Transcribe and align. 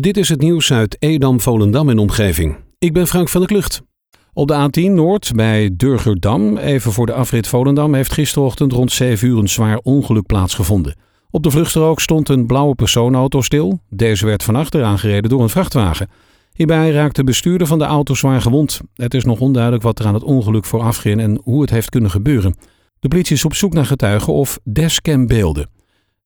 Dit 0.00 0.16
is 0.16 0.28
het 0.28 0.40
nieuws 0.40 0.72
uit 0.72 0.96
Edam, 0.98 1.40
Volendam 1.40 1.88
en 1.88 1.98
omgeving. 1.98 2.56
Ik 2.78 2.92
ben 2.92 3.06
Frank 3.06 3.28
van 3.28 3.40
der 3.40 3.50
Klucht. 3.50 3.82
Op 4.32 4.48
de 4.48 4.68
A10 4.68 4.92
Noord 4.92 5.32
bij 5.34 5.70
Durgerdam, 5.76 6.56
even 6.56 6.92
voor 6.92 7.06
de 7.06 7.12
afrit 7.12 7.46
Volendam, 7.46 7.94
heeft 7.94 8.12
gisterochtend 8.12 8.72
rond 8.72 8.92
7 8.92 9.28
uur 9.28 9.38
een 9.38 9.48
zwaar 9.48 9.78
ongeluk 9.78 10.26
plaatsgevonden. 10.26 10.96
Op 11.30 11.42
de 11.42 11.50
vluchtstrook 11.50 12.00
stond 12.00 12.28
een 12.28 12.46
blauwe 12.46 12.74
persoonauto 12.74 13.40
stil. 13.40 13.80
Deze 13.88 14.26
werd 14.26 14.42
van 14.42 14.56
achter 14.56 14.84
aangereden 14.84 15.30
door 15.30 15.42
een 15.42 15.48
vrachtwagen. 15.48 16.08
Hierbij 16.52 16.90
raakte 16.90 17.20
de 17.20 17.26
bestuurder 17.26 17.66
van 17.66 17.78
de 17.78 17.84
auto 17.84 18.14
zwaar 18.14 18.40
gewond. 18.40 18.80
Het 18.94 19.14
is 19.14 19.24
nog 19.24 19.40
onduidelijk 19.40 19.82
wat 19.82 19.98
er 19.98 20.06
aan 20.06 20.14
het 20.14 20.24
ongeluk 20.24 20.64
vooraf 20.64 20.96
ging 20.96 21.20
en 21.20 21.40
hoe 21.42 21.60
het 21.60 21.70
heeft 21.70 21.90
kunnen 21.90 22.10
gebeuren. 22.10 22.54
De 22.98 23.08
politie 23.08 23.36
is 23.36 23.44
op 23.44 23.54
zoek 23.54 23.72
naar 23.72 23.86
getuigen 23.86 24.32
of 24.32 24.58
dashcambeelden. 24.64 25.70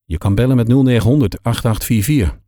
Je 0.05 0.19
kan 0.19 0.35
bellen 0.35 0.57
met 0.57 0.69
0900 0.69 1.43
8844. 1.43 2.45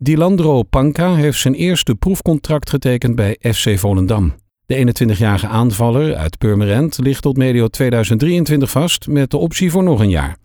Dilandro 0.00 0.62
Panka 0.62 1.14
heeft 1.14 1.38
zijn 1.38 1.54
eerste 1.54 1.94
proefcontract 1.94 2.70
getekend 2.70 3.14
bij 3.14 3.36
FC 3.40 3.78
Volendam. 3.78 4.34
De 4.66 4.94
21-jarige 5.04 5.46
aanvaller 5.46 6.16
uit 6.16 6.38
Purmerend 6.38 6.98
ligt 6.98 7.22
tot 7.22 7.36
medio 7.36 7.68
2023 7.68 8.70
vast 8.70 9.06
met 9.06 9.30
de 9.30 9.36
optie 9.36 9.70
voor 9.70 9.82
nog 9.82 10.00
een 10.00 10.08
jaar. 10.08 10.36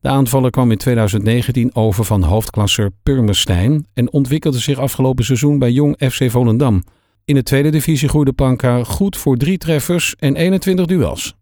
De 0.00 0.08
aanvaller 0.08 0.50
kwam 0.50 0.70
in 0.70 0.76
2019 0.76 1.74
over 1.74 2.04
van 2.04 2.22
hoofdklasser 2.22 2.90
Purmerstein 3.02 3.86
en 3.94 4.12
ontwikkelde 4.12 4.58
zich 4.58 4.78
afgelopen 4.78 5.24
seizoen 5.24 5.58
bij 5.58 5.70
Jong 5.70 5.96
FC 6.10 6.30
Volendam. 6.30 6.82
In 7.24 7.34
de 7.34 7.42
tweede 7.42 7.70
divisie 7.70 8.08
groeide 8.08 8.32
Panka 8.32 8.84
goed 8.84 9.16
voor 9.16 9.36
drie 9.36 9.58
treffers 9.58 10.14
en 10.18 10.36
21 10.36 10.86
duels. 10.86 11.34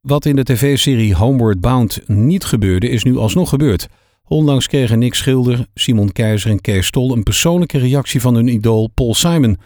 Wat 0.00 0.24
in 0.24 0.36
de 0.36 0.44
tv-serie 0.44 1.14
Homeward 1.14 1.60
Bound 1.60 2.00
niet 2.06 2.44
gebeurde, 2.44 2.88
is 2.88 3.02
nu 3.02 3.16
alsnog 3.16 3.48
gebeurd. 3.48 3.88
Onlangs 4.28 4.66
kregen 4.66 4.98
Nick 4.98 5.14
Schilder, 5.14 5.66
Simon 5.74 6.12
Keizer 6.12 6.50
en 6.50 6.60
Kees 6.60 6.86
Stol 6.86 7.12
een 7.12 7.22
persoonlijke 7.22 7.78
reactie 7.78 8.20
van 8.20 8.34
hun 8.34 8.48
idool 8.48 8.90
Paul 8.94 9.14
Simon. 9.14 9.58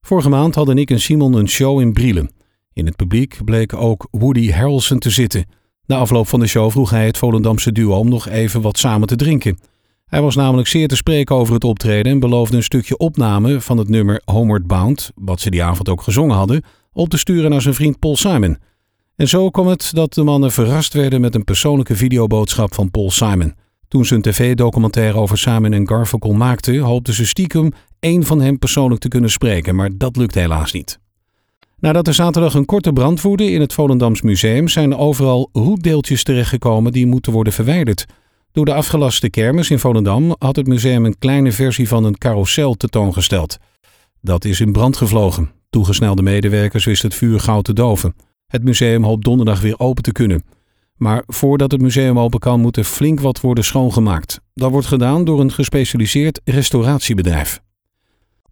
Vorige 0.00 0.28
maand 0.28 0.54
hadden 0.54 0.74
Nick 0.74 0.90
en 0.90 1.00
Simon 1.00 1.34
een 1.34 1.48
show 1.48 1.80
in 1.80 1.92
Brielen. 1.92 2.30
In 2.72 2.86
het 2.86 2.96
publiek 2.96 3.38
bleek 3.44 3.74
ook 3.74 4.08
Woody 4.10 4.50
Harrelson 4.50 4.98
te 4.98 5.10
zitten. 5.10 5.44
Na 5.86 5.96
afloop 5.96 6.28
van 6.28 6.40
de 6.40 6.46
show 6.46 6.70
vroeg 6.70 6.90
hij 6.90 7.06
het 7.06 7.18
Volendamse 7.18 7.72
duo 7.72 7.98
om 7.98 8.08
nog 8.08 8.28
even 8.28 8.60
wat 8.60 8.78
samen 8.78 9.08
te 9.08 9.16
drinken. 9.16 9.58
Hij 10.06 10.22
was 10.22 10.36
namelijk 10.36 10.68
zeer 10.68 10.88
te 10.88 10.96
spreken 10.96 11.36
over 11.36 11.54
het 11.54 11.64
optreden 11.64 12.12
en 12.12 12.20
beloofde 12.20 12.56
een 12.56 12.62
stukje 12.62 12.96
opname 12.96 13.60
van 13.60 13.78
het 13.78 13.88
nummer 13.88 14.22
Homeward 14.24 14.66
Bound, 14.66 15.10
wat 15.14 15.40
ze 15.40 15.50
die 15.50 15.62
avond 15.62 15.88
ook 15.88 16.02
gezongen 16.02 16.36
hadden, 16.36 16.62
op 16.92 17.08
te 17.08 17.18
sturen 17.18 17.50
naar 17.50 17.62
zijn 17.62 17.74
vriend 17.74 17.98
Paul 17.98 18.16
Simon. 18.16 18.58
En 19.16 19.28
zo 19.28 19.50
kwam 19.50 19.66
het 19.66 19.90
dat 19.94 20.14
de 20.14 20.22
mannen 20.22 20.52
verrast 20.52 20.92
werden 20.92 21.20
met 21.20 21.34
een 21.34 21.44
persoonlijke 21.44 21.96
videoboodschap 21.96 22.74
van 22.74 22.90
Paul 22.90 23.10
Simon. 23.10 23.54
Toen 23.88 24.04
ze 24.04 24.14
een 24.14 24.22
tv-documentaire 24.22 25.18
over 25.18 25.38
Simon 25.38 25.72
en 25.72 25.88
Garfunkel 25.88 26.32
maakten, 26.32 26.78
hoopten 26.78 27.14
ze 27.14 27.26
stiekem 27.26 27.72
één 28.00 28.24
van 28.24 28.40
hen 28.40 28.58
persoonlijk 28.58 29.00
te 29.00 29.08
kunnen 29.08 29.30
spreken, 29.30 29.74
maar 29.74 29.90
dat 29.96 30.16
lukte 30.16 30.38
helaas 30.38 30.72
niet. 30.72 30.98
Nadat 31.78 32.06
er 32.06 32.14
zaterdag 32.14 32.54
een 32.54 32.64
korte 32.64 32.92
brand 32.92 33.20
woedde 33.20 33.50
in 33.50 33.60
het 33.60 33.72
Volendams 33.72 34.22
Museum, 34.22 34.68
zijn 34.68 34.90
er 34.90 34.98
overal 34.98 35.48
roetdeeltjes 35.52 36.22
terechtgekomen 36.22 36.92
die 36.92 37.06
moeten 37.06 37.32
worden 37.32 37.52
verwijderd. 37.52 38.06
Door 38.52 38.64
de 38.64 38.74
afgelaste 38.74 39.30
kermis 39.30 39.70
in 39.70 39.78
Volendam 39.78 40.34
had 40.38 40.56
het 40.56 40.66
museum 40.66 41.04
een 41.04 41.18
kleine 41.18 41.52
versie 41.52 41.88
van 41.88 42.04
een 42.04 42.18
carousel 42.18 42.74
tentoongesteld. 42.74 43.56
Dat 44.20 44.44
is 44.44 44.60
in 44.60 44.72
brand 44.72 44.96
gevlogen. 44.96 45.50
Toegesnelde 45.70 46.22
medewerkers 46.22 46.84
wisten 46.84 47.08
het 47.08 47.18
vuur 47.18 47.40
gauw 47.40 47.60
te 47.60 47.72
doven. 47.72 48.14
Het 48.46 48.64
museum 48.64 49.04
hoopt 49.04 49.24
donderdag 49.24 49.60
weer 49.60 49.78
open 49.78 50.02
te 50.02 50.12
kunnen. 50.12 50.44
Maar 50.98 51.22
voordat 51.26 51.72
het 51.72 51.80
museum 51.80 52.18
open 52.18 52.40
kan, 52.40 52.60
moet 52.60 52.76
er 52.76 52.84
flink 52.84 53.20
wat 53.20 53.40
worden 53.40 53.64
schoongemaakt. 53.64 54.40
Dat 54.54 54.70
wordt 54.70 54.86
gedaan 54.86 55.24
door 55.24 55.40
een 55.40 55.52
gespecialiseerd 55.52 56.40
restauratiebedrijf. 56.44 57.60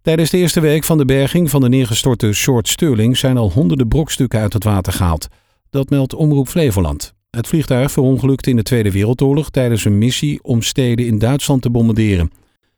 Tijdens 0.01 0.29
de 0.29 0.37
eerste 0.37 0.59
week 0.59 0.83
van 0.83 0.97
de 0.97 1.05
berging 1.05 1.49
van 1.49 1.61
de 1.61 1.69
neergestorte 1.69 2.33
Short 2.33 2.67
Sterling 2.67 3.17
zijn 3.17 3.37
al 3.37 3.51
honderden 3.51 3.87
brokstukken 3.87 4.39
uit 4.39 4.53
het 4.53 4.63
water 4.63 4.93
gehaald. 4.93 5.27
Dat 5.69 5.89
meldt 5.89 6.13
Omroep 6.13 6.47
Flevoland. 6.47 7.13
Het 7.29 7.47
vliegtuig 7.47 7.91
verongelukte 7.91 8.49
in 8.49 8.55
de 8.55 8.63
Tweede 8.63 8.91
Wereldoorlog 8.91 9.49
tijdens 9.49 9.85
een 9.85 9.97
missie 9.97 10.43
om 10.43 10.61
steden 10.61 11.05
in 11.05 11.19
Duitsland 11.19 11.61
te 11.61 11.69
bombarderen. 11.69 12.31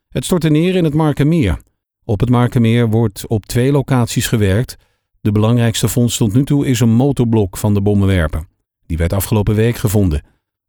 Het 0.08 0.24
stortte 0.24 0.48
neer 0.48 0.76
in 0.76 0.84
het 0.84 0.94
Markermeer. 0.94 1.58
Op 2.04 2.20
het 2.20 2.30
Markermeer 2.30 2.88
wordt 2.88 3.26
op 3.26 3.46
twee 3.46 3.72
locaties 3.72 4.26
gewerkt. 4.26 4.76
De 5.20 5.32
belangrijkste 5.32 5.88
vondst 5.88 6.18
tot 6.18 6.34
nu 6.34 6.44
toe 6.44 6.66
is 6.66 6.80
een 6.80 6.94
motorblok 6.94 7.56
van 7.56 7.74
de 7.74 7.80
bommenwerper. 7.80 8.44
Die 8.90 8.98
werd 8.98 9.12
afgelopen 9.12 9.54
week 9.54 9.76
gevonden. 9.76 10.22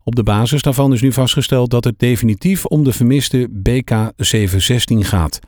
Op 0.03 0.15
de 0.15 0.23
basis 0.23 0.61
daarvan 0.61 0.93
is 0.93 1.01
nu 1.01 1.11
vastgesteld 1.11 1.69
dat 1.69 1.83
het 1.83 1.99
definitief 1.99 2.65
om 2.65 2.83
de 2.83 2.93
vermiste 2.93 3.49
BK-716 3.49 4.97
gaat. 4.97 5.39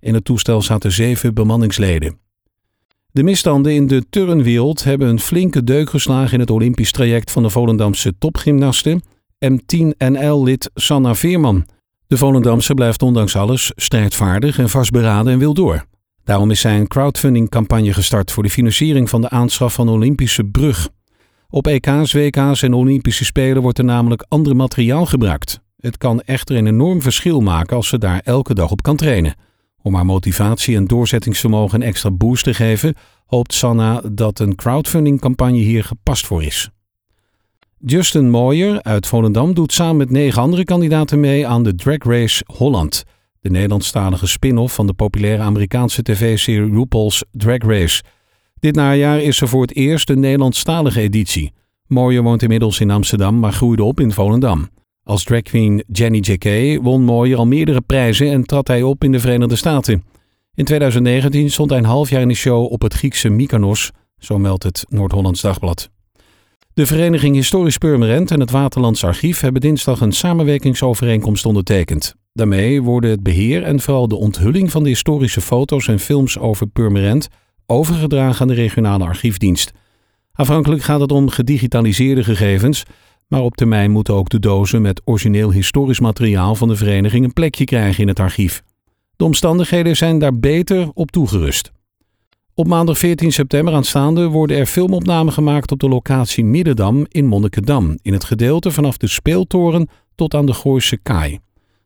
In 0.00 0.14
het 0.14 0.24
toestel 0.24 0.62
zaten 0.62 0.92
zeven 0.92 1.34
bemanningsleden. 1.34 2.18
De 3.10 3.22
misstanden 3.22 3.72
in 3.72 3.86
de 3.86 4.04
turnwereld 4.10 4.84
hebben 4.84 5.08
een 5.08 5.20
flinke 5.20 5.64
deuk 5.64 5.90
geslagen 5.90 6.32
in 6.32 6.40
het 6.40 6.50
Olympisch 6.50 6.92
traject 6.92 7.30
van 7.30 7.42
de 7.42 7.50
Volendamse 7.50 8.14
topgymnaste 8.18 9.00
M10NL-lid 9.44 10.70
Sanna 10.74 11.14
Veerman. 11.14 11.66
De 12.06 12.16
Volendamse 12.16 12.74
blijft 12.74 13.02
ondanks 13.02 13.36
alles 13.36 13.72
strijdvaardig 13.76 14.58
en 14.58 14.68
vastberaden 14.68 15.32
en 15.32 15.38
wil 15.38 15.54
door. 15.54 15.84
Daarom 16.24 16.50
is 16.50 16.60
zij 16.60 16.78
een 16.78 16.88
crowdfunding-campagne 16.88 17.92
gestart 17.92 18.32
voor 18.32 18.42
de 18.42 18.50
financiering 18.50 19.10
van 19.10 19.20
de 19.20 19.30
aanschaf 19.30 19.74
van 19.74 19.88
Olympische 19.88 20.44
brug. 20.44 20.88
Op 21.54 21.66
EK's, 21.66 22.12
WK's 22.12 22.62
en 22.62 22.74
Olympische 22.74 23.24
Spelen 23.24 23.62
wordt 23.62 23.78
er 23.78 23.84
namelijk 23.84 24.24
ander 24.28 24.56
materiaal 24.56 25.06
gebruikt. 25.06 25.60
Het 25.78 25.98
kan 25.98 26.20
echter 26.20 26.56
een 26.56 26.66
enorm 26.66 27.02
verschil 27.02 27.40
maken 27.40 27.76
als 27.76 27.88
ze 27.88 27.98
daar 27.98 28.20
elke 28.24 28.54
dag 28.54 28.70
op 28.70 28.82
kan 28.82 28.96
trainen. 28.96 29.34
Om 29.82 29.94
haar 29.94 30.06
motivatie 30.06 30.76
en 30.76 30.86
doorzettingsvermogen 30.86 31.80
een 31.80 31.86
extra 31.86 32.10
boost 32.10 32.44
te 32.44 32.54
geven, 32.54 32.94
hoopt 33.26 33.54
Sanna 33.54 34.02
dat 34.12 34.38
een 34.38 34.54
crowdfunding-campagne 34.54 35.58
hier 35.58 35.84
gepast 35.84 36.26
voor 36.26 36.42
is. 36.42 36.70
Justin 37.78 38.30
Moyer 38.30 38.82
uit 38.82 39.06
Volendam 39.06 39.54
doet 39.54 39.72
samen 39.72 39.96
met 39.96 40.10
negen 40.10 40.42
andere 40.42 40.64
kandidaten 40.64 41.20
mee 41.20 41.46
aan 41.46 41.62
de 41.62 41.74
Drag 41.74 41.98
Race 41.98 42.44
Holland, 42.46 43.04
de 43.40 43.50
Nederlandstalige 43.50 44.26
spin-off 44.26 44.74
van 44.74 44.86
de 44.86 44.94
populaire 44.94 45.42
Amerikaanse 45.42 46.02
tv-serie 46.02 46.70
RuPaul's 46.70 47.24
Drag 47.30 47.58
Race. 47.58 48.02
Dit 48.62 48.74
najaar 48.74 49.20
is 49.20 49.40
er 49.40 49.48
voor 49.48 49.62
het 49.62 49.74
eerst 49.74 50.10
een 50.10 50.20
Nederlandstalige 50.20 51.00
editie. 51.00 51.52
Moyer 51.86 52.22
woont 52.22 52.42
inmiddels 52.42 52.80
in 52.80 52.90
Amsterdam, 52.90 53.38
maar 53.38 53.52
groeide 53.52 53.82
op 53.82 54.00
in 54.00 54.12
Volendam. 54.12 54.68
Als 55.04 55.24
drag 55.24 55.42
queen 55.42 55.84
Jenny 55.92 56.18
J.K. 56.18 56.78
won 56.82 57.04
Moyer 57.04 57.38
al 57.38 57.46
meerdere 57.46 57.80
prijzen 57.80 58.30
en 58.30 58.44
trad 58.44 58.68
hij 58.68 58.82
op 58.82 59.04
in 59.04 59.12
de 59.12 59.20
Verenigde 59.20 59.56
Staten. 59.56 60.04
In 60.54 60.64
2019 60.64 61.50
stond 61.50 61.70
hij 61.70 61.78
een 61.78 61.84
half 61.84 62.10
jaar 62.10 62.20
in 62.20 62.28
de 62.28 62.34
show 62.34 62.72
op 62.72 62.82
het 62.82 62.94
Griekse 62.94 63.28
Mykonos, 63.28 63.90
zo 64.18 64.38
meldt 64.38 64.62
het 64.62 64.84
Noord-Hollands 64.88 65.40
Dagblad. 65.40 65.90
De 66.74 66.86
Vereniging 66.86 67.34
Historisch 67.34 67.78
Purmerend 67.78 68.30
en 68.30 68.40
het 68.40 68.50
Waterlands 68.50 69.04
Archief 69.04 69.40
hebben 69.40 69.60
dinsdag 69.60 70.00
een 70.00 70.12
samenwerkingsovereenkomst 70.12 71.46
ondertekend. 71.46 72.14
Daarmee 72.32 72.82
worden 72.82 73.10
het 73.10 73.22
beheer 73.22 73.62
en 73.62 73.80
vooral 73.80 74.08
de 74.08 74.16
onthulling 74.16 74.70
van 74.70 74.82
de 74.82 74.88
historische 74.88 75.40
foto's 75.40 75.88
en 75.88 75.98
films 75.98 76.38
over 76.38 76.66
Purmerend 76.66 77.28
overgedragen 77.66 78.40
aan 78.40 78.48
de 78.48 78.54
regionale 78.54 79.04
archiefdienst. 79.04 79.72
Afhankelijk 80.32 80.82
gaat 80.82 81.00
het 81.00 81.12
om 81.12 81.28
gedigitaliseerde 81.28 82.24
gegevens, 82.24 82.84
maar 83.28 83.40
op 83.42 83.56
termijn 83.56 83.90
moeten 83.90 84.14
ook 84.14 84.28
de 84.28 84.38
dozen 84.38 84.82
met 84.82 85.02
origineel 85.04 85.52
historisch 85.52 86.00
materiaal 86.00 86.54
van 86.54 86.68
de 86.68 86.76
vereniging 86.76 87.24
een 87.24 87.32
plekje 87.32 87.64
krijgen 87.64 88.02
in 88.02 88.08
het 88.08 88.20
archief. 88.20 88.62
De 89.16 89.24
omstandigheden 89.24 89.96
zijn 89.96 90.18
daar 90.18 90.38
beter 90.38 90.90
op 90.94 91.10
toegerust. 91.10 91.72
Op 92.54 92.66
maandag 92.66 92.98
14 92.98 93.32
september 93.32 93.74
aanstaande 93.74 94.26
worden 94.26 94.56
er 94.56 94.66
filmopnamen 94.66 95.32
gemaakt 95.32 95.72
op 95.72 95.78
de 95.78 95.88
locatie 95.88 96.44
Middendam 96.44 97.06
in 97.08 97.26
Monnikendam, 97.26 97.98
in 98.02 98.12
het 98.12 98.24
gedeelte 98.24 98.70
vanaf 98.70 98.96
de 98.96 99.06
speeltoren 99.06 99.88
tot 100.14 100.34
aan 100.34 100.46
de 100.46 100.54
Gooise 100.54 100.98
Kaai. 101.02 101.38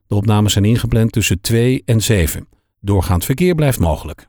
De 0.07 0.15
opnames 0.15 0.53
zijn 0.53 0.65
ingepland 0.65 1.13
tussen 1.13 1.41
2 1.41 1.83
en 1.85 2.03
7. 2.03 2.49
Doorgaand 2.81 3.25
verkeer 3.25 3.55
blijft 3.55 3.79
mogelijk. 3.79 4.29